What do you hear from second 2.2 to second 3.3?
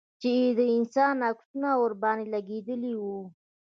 لگېدلي وو.